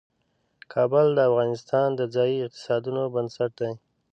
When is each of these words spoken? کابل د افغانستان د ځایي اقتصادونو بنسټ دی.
کابل 0.73 1.07
د 1.15 1.19
افغانستان 1.29 1.87
د 1.95 2.01
ځایي 2.15 2.37
اقتصادونو 2.47 3.01
بنسټ 3.13 3.51
دی. 3.61 3.71